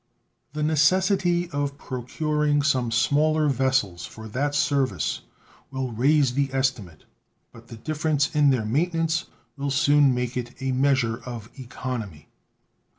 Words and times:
The 0.53 0.63
necessity 0.63 1.47
of 1.51 1.77
procuring 1.77 2.63
some 2.63 2.89
smaller 2.89 3.47
vessels 3.47 4.03
for 4.03 4.27
that 4.29 4.55
service 4.55 5.21
will 5.69 5.91
raise 5.91 6.33
the 6.33 6.51
estimate, 6.51 7.03
but 7.51 7.67
the 7.67 7.77
difference 7.77 8.33
in 8.35 8.49
their 8.49 8.65
maintenance 8.65 9.25
will 9.57 9.69
soon 9.69 10.15
make 10.15 10.35
it 10.35 10.55
a 10.59 10.71
measure 10.71 11.21
of 11.23 11.51
economy. 11.53 12.29